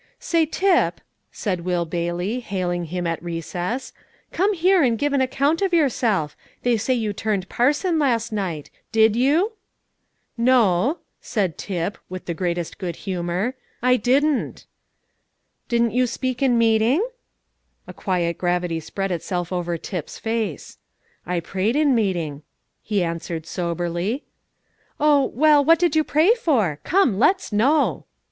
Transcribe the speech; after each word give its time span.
"Say, 0.19 0.47
Tip," 0.47 0.99
said 1.31 1.61
Will 1.61 1.85
Bailey, 1.85 2.39
hailing 2.39 2.85
him 2.85 3.05
at 3.05 3.21
recess, 3.21 3.93
"come 4.31 4.53
here 4.53 4.81
and 4.81 4.97
give 4.97 5.13
an 5.13 5.21
account 5.21 5.61
of 5.61 5.75
yourself. 5.75 6.35
They 6.63 6.75
say 6.75 6.95
you 6.95 7.13
turned 7.13 7.49
parson 7.49 7.99
last 7.99 8.31
night; 8.31 8.71
did 8.91 9.15
you?" 9.15 9.51
"No," 10.39 10.97
said 11.19 11.55
Tip, 11.55 11.99
with 12.09 12.25
the 12.25 12.33
greatest 12.33 12.79
good 12.79 12.95
humour, 13.05 13.53
"I 13.83 13.95
didn't." 13.95 14.65
"Didn't 15.69 15.91
you 15.91 16.07
speak 16.07 16.41
in 16.41 16.57
meeting?" 16.57 17.07
A 17.85 17.93
quiet 17.93 18.39
gravity 18.39 18.79
spread 18.79 19.11
itself 19.11 19.53
over 19.53 19.77
Tip's 19.77 20.17
face. 20.17 20.79
"I 21.27 21.41
prayed 21.41 21.75
in 21.75 21.93
meeting," 21.93 22.41
he 22.81 23.03
answered 23.03 23.45
soberly. 23.45 24.23
"Oh, 24.99 25.25
well, 25.27 25.63
what 25.63 25.77
did 25.77 25.95
you 25.95 26.03
pray 26.03 26.33
for? 26.33 26.79
Come, 26.83 27.19
let's 27.19 27.51
know." 27.51 28.05